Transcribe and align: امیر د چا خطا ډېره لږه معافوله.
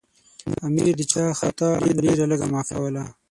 امیر 0.67 0.91
د 0.97 1.01
چا 1.11 1.23
خطا 1.39 1.69
ډېره 2.01 2.25
لږه 2.31 2.47
معافوله. 2.53 3.03